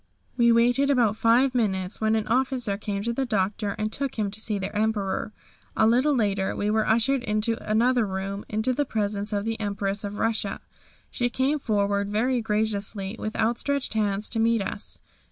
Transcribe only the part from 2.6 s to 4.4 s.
came to the Doctor and took him to